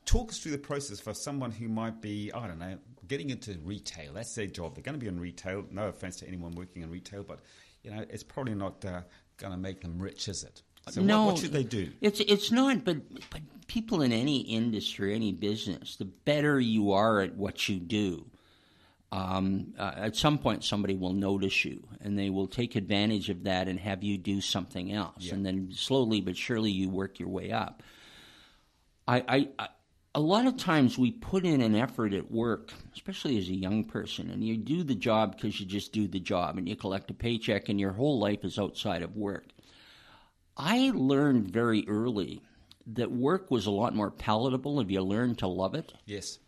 talk 0.04 0.30
us 0.30 0.38
through 0.38 0.52
the 0.52 0.58
process 0.58 1.00
for 1.00 1.14
someone 1.14 1.50
who 1.50 1.68
might 1.68 2.00
be, 2.00 2.30
I 2.32 2.46
don't 2.46 2.58
know, 2.58 2.78
getting 3.08 3.30
into 3.30 3.58
retail. 3.64 4.12
That's 4.12 4.34
their 4.34 4.46
job. 4.46 4.74
They're 4.74 4.82
going 4.82 4.98
to 4.98 5.00
be 5.00 5.08
in 5.08 5.18
retail. 5.18 5.64
No 5.70 5.88
offense 5.88 6.16
to 6.16 6.28
anyone 6.28 6.52
working 6.52 6.82
in 6.82 6.90
retail, 6.90 7.22
but 7.22 7.40
you 7.82 7.90
know, 7.90 8.04
it's 8.10 8.22
probably 8.22 8.54
not 8.54 8.84
uh, 8.84 9.00
going 9.38 9.52
to 9.52 9.58
make 9.58 9.80
them 9.80 9.98
rich, 9.98 10.28
is 10.28 10.44
it? 10.44 10.62
So 10.90 11.00
no, 11.02 11.24
what, 11.24 11.32
what 11.32 11.38
should 11.38 11.52
they 11.52 11.62
do? 11.62 11.90
It's 12.00 12.20
it's 12.20 12.50
not, 12.50 12.84
but 12.84 12.98
but 13.30 13.40
people 13.68 14.02
in 14.02 14.12
any 14.12 14.40
industry, 14.40 15.14
any 15.14 15.32
business, 15.32 15.96
the 15.96 16.04
better 16.04 16.58
you 16.58 16.92
are 16.92 17.20
at 17.20 17.36
what 17.36 17.68
you 17.68 17.78
do, 17.78 18.26
um, 19.12 19.74
uh, 19.78 19.92
at 19.96 20.16
some 20.16 20.38
point 20.38 20.62
somebody 20.62 20.94
will 20.94 21.12
notice 21.12 21.64
you 21.64 21.82
and 22.00 22.18
they 22.18 22.30
will 22.30 22.46
take 22.46 22.76
advantage 22.76 23.28
of 23.28 23.44
that 23.44 23.66
and 23.66 23.80
have 23.80 24.04
you 24.04 24.16
do 24.16 24.40
something 24.40 24.92
else. 24.92 25.24
Yeah. 25.24 25.34
and 25.34 25.44
then 25.46 25.70
slowly 25.72 26.20
but 26.20 26.36
surely 26.36 26.70
you 26.70 26.88
work 26.88 27.18
your 27.18 27.28
way 27.28 27.50
up. 27.50 27.82
I, 29.08 29.24
I, 29.28 29.48
I, 29.58 29.68
a 30.14 30.20
lot 30.20 30.46
of 30.46 30.56
times 30.56 30.96
we 30.96 31.10
put 31.10 31.44
in 31.44 31.60
an 31.60 31.74
effort 31.74 32.12
at 32.12 32.30
work 32.30 32.72
especially 32.94 33.36
as 33.38 33.48
a 33.48 33.54
young 33.54 33.84
person 33.84 34.30
and 34.30 34.44
you 34.44 34.56
do 34.56 34.84
the 34.84 34.94
job 34.94 35.34
because 35.34 35.58
you 35.58 35.66
just 35.66 35.92
do 35.92 36.06
the 36.06 36.20
job 36.20 36.56
and 36.56 36.68
you 36.68 36.76
collect 36.76 37.10
a 37.10 37.14
paycheck 37.14 37.68
and 37.68 37.80
your 37.80 37.92
whole 37.92 38.20
life 38.20 38.44
is 38.44 38.58
outside 38.58 39.02
of 39.02 39.16
work. 39.16 39.46
I 40.56 40.92
learned 40.94 41.50
very 41.50 41.84
early 41.88 42.42
that 42.86 43.10
work 43.10 43.50
was 43.50 43.66
a 43.66 43.70
lot 43.70 43.94
more 43.94 44.10
palatable 44.10 44.78
if 44.80 44.90
you 44.90 45.02
learned 45.02 45.38
to 45.38 45.48
love 45.48 45.74
it. 45.74 45.92
Yes 46.06 46.38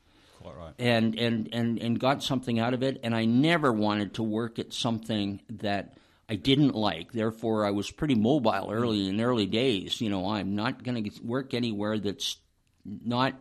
Quite 0.42 0.56
right. 0.56 0.74
And, 0.78 1.18
and, 1.18 1.48
and, 1.52 1.78
and 1.78 1.98
got 1.98 2.22
something 2.22 2.58
out 2.58 2.74
of 2.74 2.82
it. 2.82 3.00
And 3.02 3.14
I 3.14 3.24
never 3.24 3.72
wanted 3.72 4.14
to 4.14 4.22
work 4.22 4.58
at 4.58 4.72
something 4.72 5.40
that 5.48 5.96
I 6.28 6.36
didn't 6.36 6.74
like. 6.74 7.12
Therefore, 7.12 7.66
I 7.66 7.70
was 7.70 7.90
pretty 7.90 8.14
mobile 8.14 8.70
early 8.70 9.08
in 9.08 9.20
early 9.20 9.46
days. 9.46 10.00
You 10.00 10.10
know, 10.10 10.30
I'm 10.30 10.54
not 10.54 10.82
going 10.82 11.04
to 11.04 11.22
work 11.22 11.54
anywhere 11.54 11.98
that's 11.98 12.36
not 12.84 13.34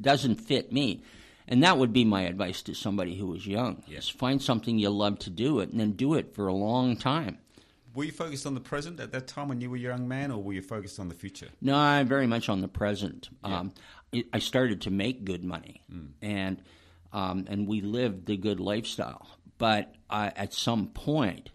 doesn't 0.00 0.36
fit 0.36 0.72
me. 0.72 1.02
And 1.48 1.62
that 1.62 1.78
would 1.78 1.92
be 1.92 2.04
my 2.04 2.22
advice 2.22 2.62
to 2.62 2.74
somebody 2.74 3.16
who 3.16 3.26
was 3.26 3.46
young. 3.46 3.84
Yes. 3.86 4.08
Find 4.08 4.42
something 4.42 4.78
you 4.78 4.90
love 4.90 5.20
to 5.20 5.30
do 5.30 5.60
it 5.60 5.70
and 5.70 5.78
then 5.78 5.92
do 5.92 6.14
it 6.14 6.34
for 6.34 6.48
a 6.48 6.52
long 6.52 6.96
time. 6.96 7.38
Were 7.94 8.04
you 8.04 8.12
focused 8.12 8.46
on 8.46 8.54
the 8.54 8.60
present 8.60 9.00
at 9.00 9.12
that 9.12 9.26
time 9.26 9.48
when 9.48 9.62
you 9.62 9.70
were 9.70 9.76
a 9.76 9.80
young 9.80 10.06
man, 10.06 10.30
or 10.30 10.42
were 10.42 10.52
you 10.52 10.60
focused 10.60 11.00
on 11.00 11.08
the 11.08 11.14
future? 11.14 11.48
No, 11.62 11.74
I'm 11.74 12.06
very 12.06 12.26
much 12.26 12.50
on 12.50 12.60
the 12.60 12.68
present. 12.68 13.30
Yeah. 13.42 13.60
Um, 13.60 13.72
I 14.32 14.38
started 14.38 14.80
to 14.82 14.90
make 14.90 15.24
good 15.24 15.44
money, 15.44 15.82
mm. 15.92 16.10
and 16.22 16.62
um, 17.12 17.46
and 17.48 17.66
we 17.66 17.80
lived 17.80 18.26
the 18.26 18.36
good 18.36 18.60
lifestyle. 18.60 19.26
But 19.58 19.94
I, 20.08 20.32
at 20.36 20.52
some 20.52 20.88
point, 20.88 21.50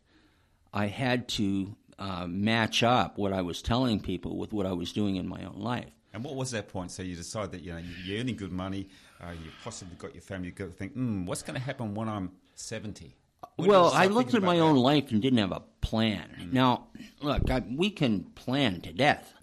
I 0.73 0.87
had 0.87 1.27
to 1.29 1.75
uh, 1.99 2.27
match 2.27 2.83
up 2.83 3.17
what 3.17 3.31
I 3.33 3.41
was 3.41 3.61
telling 3.61 3.99
people 3.99 4.37
with 4.37 4.53
what 4.53 4.65
I 4.65 4.73
was 4.73 4.91
doing 4.91 5.15
in 5.15 5.27
my 5.27 5.43
own 5.43 5.59
life. 5.59 5.91
And 6.13 6.23
what 6.23 6.35
was 6.35 6.51
that 6.51 6.67
point? 6.67 6.91
So 6.91 7.03
you 7.03 7.15
decided 7.15 7.51
that 7.51 7.61
you 7.61 7.73
know 7.73 7.81
you're 8.03 8.19
earning 8.19 8.35
good 8.35 8.51
money, 8.51 8.89
uh, 9.21 9.31
you 9.31 9.51
possibly 9.63 9.95
got 9.95 10.13
your 10.13 10.21
family. 10.21 10.47
You 10.47 10.65
to 10.65 10.71
think, 10.71 10.95
mm, 10.95 11.25
what's 11.25 11.41
going 11.41 11.55
to 11.55 11.61
happen 11.61 11.93
when 11.93 12.09
I'm 12.09 12.31
seventy? 12.55 13.15
When 13.55 13.69
well, 13.69 13.91
I 13.93 14.07
looked 14.07 14.33
at 14.33 14.43
my 14.43 14.57
that? 14.57 14.61
own 14.61 14.75
life 14.75 15.11
and 15.11 15.21
didn't 15.21 15.39
have 15.39 15.51
a 15.51 15.63
plan. 15.81 16.29
Mm. 16.39 16.53
Now, 16.53 16.87
look, 17.21 17.49
I, 17.49 17.63
we 17.69 17.89
can 17.89 18.23
plan 18.23 18.81
to 18.81 18.93
death. 18.93 19.33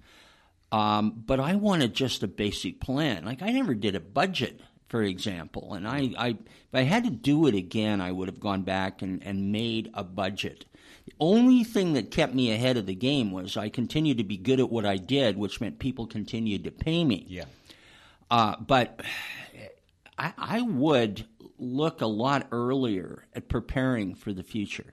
Um, 0.70 1.22
but 1.26 1.40
I 1.40 1.54
wanted 1.54 1.94
just 1.94 2.22
a 2.22 2.28
basic 2.28 2.80
plan. 2.80 3.24
Like 3.24 3.42
I 3.42 3.50
never 3.50 3.74
did 3.74 3.94
a 3.94 4.00
budget, 4.00 4.60
for 4.88 5.02
example, 5.02 5.74
and 5.74 5.88
I, 5.88 6.12
I 6.18 6.28
if 6.28 6.74
I 6.74 6.82
had 6.82 7.04
to 7.04 7.10
do 7.10 7.46
it 7.46 7.54
again, 7.54 8.00
I 8.00 8.12
would 8.12 8.28
have 8.28 8.40
gone 8.40 8.62
back 8.62 9.00
and, 9.00 9.22
and 9.24 9.50
made 9.50 9.90
a 9.94 10.04
budget. 10.04 10.66
The 11.06 11.14
only 11.20 11.64
thing 11.64 11.94
that 11.94 12.10
kept 12.10 12.34
me 12.34 12.52
ahead 12.52 12.76
of 12.76 12.84
the 12.84 12.94
game 12.94 13.32
was 13.32 13.56
I 13.56 13.70
continued 13.70 14.18
to 14.18 14.24
be 14.24 14.36
good 14.36 14.60
at 14.60 14.70
what 14.70 14.84
I 14.84 14.98
did, 14.98 15.38
which 15.38 15.58
meant 15.58 15.78
people 15.78 16.06
continued 16.06 16.64
to 16.64 16.70
pay 16.70 17.02
me. 17.02 17.24
Yeah. 17.28 17.46
Uh, 18.30 18.56
but 18.60 19.00
I, 20.18 20.34
I 20.36 20.60
would 20.60 21.24
look 21.58 22.02
a 22.02 22.06
lot 22.06 22.48
earlier 22.52 23.26
at 23.34 23.48
preparing 23.48 24.14
for 24.14 24.34
the 24.34 24.42
future. 24.42 24.92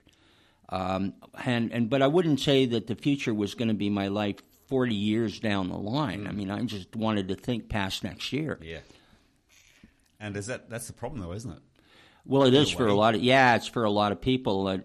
Um, 0.70 1.12
and, 1.44 1.70
and 1.70 1.90
but 1.90 2.00
I 2.00 2.06
wouldn't 2.06 2.40
say 2.40 2.64
that 2.64 2.86
the 2.86 2.96
future 2.96 3.34
was 3.34 3.54
going 3.54 3.68
to 3.68 3.74
be 3.74 3.90
my 3.90 4.08
life 4.08 4.36
40 4.66 4.94
years 4.94 5.40
down 5.40 5.68
the 5.68 5.78
line. 5.78 6.24
Mm. 6.24 6.28
I 6.28 6.32
mean, 6.32 6.50
I 6.50 6.60
just 6.62 6.94
wanted 6.94 7.28
to 7.28 7.34
think 7.34 7.68
past 7.68 8.04
next 8.04 8.32
year. 8.32 8.58
Yeah. 8.62 8.80
And 10.18 10.36
is 10.36 10.46
that 10.46 10.70
that's 10.70 10.86
the 10.86 10.92
problem 10.92 11.20
though, 11.20 11.32
isn't 11.32 11.50
it? 11.50 11.58
Well, 12.24 12.44
it 12.44 12.54
is 12.54 12.70
for 12.70 12.86
a 12.86 12.94
lot 12.94 13.14
of 13.14 13.22
yeah, 13.22 13.54
it's 13.54 13.66
for 13.66 13.84
a 13.84 13.90
lot 13.90 14.12
of 14.12 14.20
people 14.20 14.64
that 14.64 14.84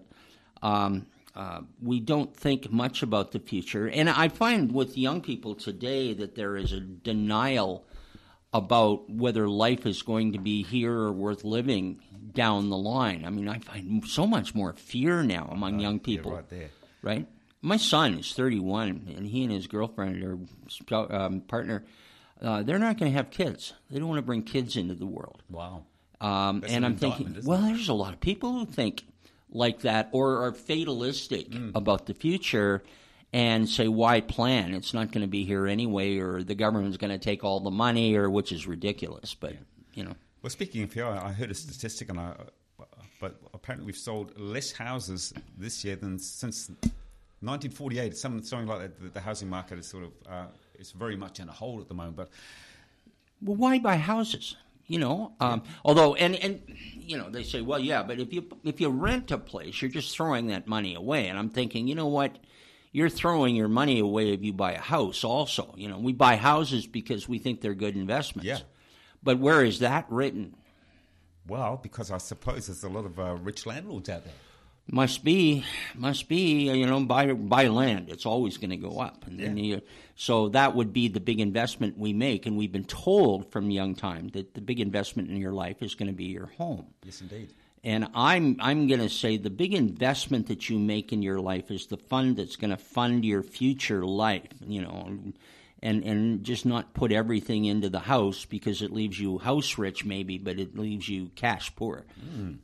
um, 0.62 1.06
uh, 1.34 1.62
we 1.82 2.00
don't 2.00 2.36
think 2.36 2.70
much 2.70 3.02
about 3.02 3.32
the 3.32 3.40
future, 3.40 3.88
and 3.88 4.08
I 4.08 4.28
find 4.28 4.72
with 4.72 4.96
young 4.96 5.22
people 5.22 5.54
today 5.54 6.12
that 6.12 6.34
there 6.34 6.56
is 6.56 6.72
a 6.72 6.80
denial 6.80 7.84
about 8.52 9.08
whether 9.10 9.48
life 9.48 9.86
is 9.86 10.02
going 10.02 10.32
to 10.32 10.38
be 10.38 10.62
here 10.62 10.92
or 10.92 11.12
worth 11.12 11.42
living 11.42 12.00
down 12.32 12.68
the 12.68 12.76
line. 12.76 13.24
I 13.24 13.30
mean, 13.30 13.48
I 13.48 13.58
find 13.58 14.06
so 14.06 14.26
much 14.26 14.54
more 14.54 14.74
fear 14.74 15.22
now 15.22 15.48
among 15.50 15.80
young 15.80 15.98
people. 15.98 16.32
right 16.32 16.48
there. 16.50 16.68
Right? 17.00 17.26
My 17.62 17.76
son 17.76 18.18
is 18.18 18.32
31, 18.32 19.14
and 19.16 19.26
he 19.26 19.44
and 19.44 19.52
his 19.52 19.68
girlfriend 19.68 20.22
or 20.24 20.38
um, 21.14 21.40
partner, 21.42 21.84
uh, 22.40 22.64
they're 22.64 22.80
not 22.80 22.98
going 22.98 23.12
to 23.12 23.16
have 23.16 23.30
kids. 23.30 23.72
They 23.88 24.00
don't 24.00 24.08
want 24.08 24.18
to 24.18 24.26
bring 24.26 24.42
kids 24.42 24.76
into 24.76 24.94
the 24.94 25.06
world. 25.06 25.42
Wow. 25.48 25.84
Um, 26.20 26.64
and 26.68 26.84
I'm 26.84 26.96
thinking, 26.96 27.36
well, 27.44 27.64
it? 27.64 27.68
there's 27.68 27.88
a 27.88 27.94
lot 27.94 28.12
of 28.12 28.20
people 28.20 28.52
who 28.52 28.66
think 28.66 29.04
like 29.50 29.82
that 29.82 30.08
or 30.12 30.44
are 30.44 30.52
fatalistic 30.52 31.50
mm. 31.50 31.72
about 31.74 32.06
the 32.06 32.14
future. 32.14 32.82
and 33.32 33.68
say 33.68 33.88
why 33.88 34.20
plan? 34.20 34.74
It's 34.74 34.92
not 34.92 35.10
going 35.10 35.22
to 35.22 35.28
be 35.28 35.44
here 35.44 35.66
anyway, 35.66 36.18
or 36.18 36.42
the 36.42 36.54
government's 36.54 36.96
going 36.96 37.12
to 37.12 37.18
take 37.18 37.44
all 37.44 37.60
the 37.60 37.70
money, 37.70 38.14
or 38.14 38.28
which 38.28 38.52
is 38.52 38.66
ridiculous. 38.66 39.34
But 39.34 39.54
you 39.94 40.04
know, 40.04 40.14
Well, 40.42 40.50
speaking 40.50 40.82
of 40.82 40.92
here, 40.92 41.06
I 41.06 41.32
heard 41.32 41.50
a 41.50 41.54
statistic, 41.54 42.10
and 42.10 42.20
I, 42.20 42.34
but 43.20 43.40
apparently 43.54 43.86
we've 43.86 43.96
sold 43.96 44.38
less 44.38 44.72
houses 44.72 45.32
this 45.56 45.84
year 45.84 45.96
than 45.96 46.18
since 46.18 46.70
1948. 47.42 48.16
Something, 48.16 48.42
something 48.42 48.68
like 48.68 48.80
that. 48.80 49.00
The, 49.00 49.08
the 49.10 49.20
housing 49.20 49.48
market 49.48 49.78
is 49.78 49.86
sort 49.86 50.04
of 50.04 50.10
uh, 50.28 50.46
it's 50.74 50.92
very 50.92 51.16
much 51.16 51.40
in 51.40 51.48
a 51.48 51.52
hole 51.52 51.80
at 51.80 51.88
the 51.88 51.94
moment. 51.94 52.16
But 52.16 52.30
well, 53.40 53.56
why 53.56 53.78
buy 53.78 53.96
houses? 53.96 54.56
You 54.86 54.98
know, 54.98 55.32
um, 55.40 55.62
although 55.84 56.14
and 56.14 56.34
and 56.36 56.62
you 56.92 57.16
know 57.16 57.30
they 57.30 57.44
say, 57.44 57.60
well, 57.60 57.78
yeah, 57.78 58.02
but 58.02 58.18
if 58.18 58.32
you 58.32 58.46
if 58.64 58.80
you 58.80 58.88
rent 58.88 59.30
a 59.30 59.38
place, 59.38 59.80
you're 59.80 59.90
just 59.90 60.16
throwing 60.16 60.48
that 60.48 60.66
money 60.66 60.94
away. 60.94 61.28
And 61.28 61.38
I'm 61.38 61.50
thinking, 61.50 61.86
you 61.86 61.94
know 61.94 62.08
what? 62.08 62.38
You're 62.90 63.08
throwing 63.08 63.56
your 63.56 63.68
money 63.68 64.00
away 64.00 64.32
if 64.32 64.42
you 64.42 64.52
buy 64.52 64.72
a 64.72 64.80
house. 64.80 65.24
Also, 65.24 65.72
you 65.78 65.88
know, 65.88 65.98
we 65.98 66.12
buy 66.12 66.36
houses 66.36 66.86
because 66.86 67.26
we 67.26 67.38
think 67.38 67.62
they're 67.62 67.74
good 67.74 67.96
investments. 67.96 68.46
Yeah. 68.46 68.58
But 69.22 69.38
where 69.38 69.64
is 69.64 69.78
that 69.78 70.04
written? 70.10 70.56
well, 71.46 71.78
because 71.82 72.10
I 72.10 72.18
suppose 72.18 72.66
there's 72.66 72.84
a 72.84 72.88
lot 72.88 73.04
of 73.04 73.18
uh, 73.18 73.36
rich 73.36 73.66
landlords 73.66 74.08
out 74.08 74.24
there. 74.24 74.32
Must 74.90 75.22
be, 75.24 75.64
must 75.94 76.28
be. 76.28 76.70
You 76.70 76.86
know, 76.86 77.00
buy 77.04 77.32
buy 77.32 77.68
land. 77.68 78.08
It's 78.10 78.26
always 78.26 78.58
going 78.58 78.70
to 78.70 78.76
go 78.76 78.98
up, 78.98 79.26
and 79.26 79.38
then 79.38 79.56
Yeah. 79.56 79.76
you, 79.76 79.80
so 80.16 80.48
that 80.50 80.74
would 80.74 80.92
be 80.92 81.08
the 81.08 81.20
big 81.20 81.40
investment 81.40 81.96
we 81.96 82.12
make. 82.12 82.46
And 82.46 82.56
we've 82.56 82.72
been 82.72 82.84
told 82.84 83.50
from 83.52 83.70
young 83.70 83.94
time 83.94 84.28
that 84.30 84.54
the 84.54 84.60
big 84.60 84.80
investment 84.80 85.30
in 85.30 85.36
your 85.36 85.52
life 85.52 85.82
is 85.82 85.94
going 85.94 86.08
to 86.08 86.12
be 86.14 86.24
your 86.24 86.46
home. 86.46 86.86
Yes, 87.04 87.20
indeed. 87.20 87.52
And 87.84 88.08
I'm 88.14 88.56
I'm 88.60 88.86
going 88.88 89.00
to 89.00 89.08
say 89.08 89.36
the 89.36 89.50
big 89.50 89.72
investment 89.72 90.48
that 90.48 90.68
you 90.68 90.78
make 90.78 91.12
in 91.12 91.22
your 91.22 91.40
life 91.40 91.70
is 91.70 91.86
the 91.86 91.96
fund 91.96 92.36
that's 92.36 92.56
going 92.56 92.70
to 92.70 92.76
fund 92.76 93.24
your 93.24 93.42
future 93.42 94.04
life. 94.04 94.48
You 94.66 94.82
know, 94.82 95.08
and 95.80 96.04
and 96.04 96.44
just 96.44 96.66
not 96.66 96.92
put 96.92 97.12
everything 97.12 97.64
into 97.66 97.88
the 97.88 98.00
house 98.00 98.44
because 98.44 98.82
it 98.82 98.92
leaves 98.92 99.18
you 99.18 99.38
house 99.38 99.78
rich 99.78 100.04
maybe, 100.04 100.38
but 100.38 100.58
it 100.58 100.76
leaves 100.76 101.08
you 101.08 101.30
cash 101.36 101.74
poor. 101.76 102.04
Hmm. 102.20 102.54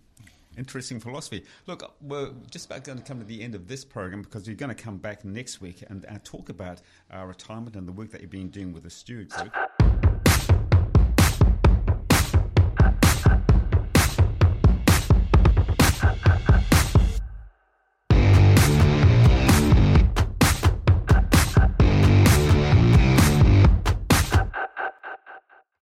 Interesting 0.59 0.99
philosophy. 0.99 1.45
Look, 1.67 1.95
we're 2.00 2.33
just 2.50 2.67
about 2.67 2.83
going 2.83 2.99
to 2.99 3.05
come 3.05 3.21
to 3.21 3.25
the 3.25 3.43
end 3.43 3.55
of 3.55 3.69
this 3.69 3.85
program 3.85 4.23
because 4.23 4.47
you're 4.47 4.57
going 4.57 4.75
to 4.75 4.83
come 4.83 4.97
back 4.99 5.25
next 5.25 5.61
week 5.61 5.85
and 5.88 6.05
uh, 6.07 6.19
talk 6.25 6.49
about 6.49 6.81
uh, 7.15 7.25
retirement 7.25 7.77
and 7.77 7.87
the 7.87 7.93
work 7.93 8.11
that 8.11 8.21
you've 8.21 8.31
been 8.31 8.49
doing 8.49 8.73
with 8.73 8.83
the 8.83 8.91
Stewart 8.91 9.29
Group. 9.29 9.55